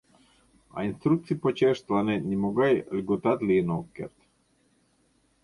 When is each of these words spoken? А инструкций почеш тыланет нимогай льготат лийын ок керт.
А 0.77 0.79
инструкций 0.89 1.35
почеш 1.43 1.77
тыланет 1.85 2.21
нимогай 2.29 2.73
льготат 2.95 3.39
лийын 3.47 3.69
ок 3.77 3.87
керт. 3.95 4.17